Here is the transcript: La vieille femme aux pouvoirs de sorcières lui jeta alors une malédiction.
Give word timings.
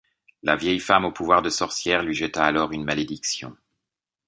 La 0.41 0.55
vieille 0.55 0.79
femme 0.79 1.05
aux 1.05 1.11
pouvoirs 1.11 1.43
de 1.43 1.51
sorcières 1.51 2.01
lui 2.01 2.15
jeta 2.15 2.43
alors 2.43 2.71
une 2.71 2.83
malédiction. 2.83 3.55